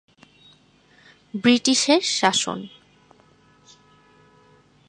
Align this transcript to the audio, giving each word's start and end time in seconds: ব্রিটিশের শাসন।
ব্রিটিশের 1.33 2.01
শাসন। 2.01 2.59